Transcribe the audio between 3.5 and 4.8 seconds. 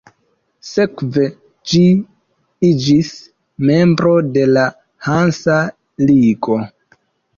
membro de la